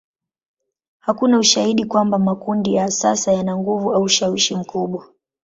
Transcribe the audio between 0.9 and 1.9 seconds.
Hakuna ushahidi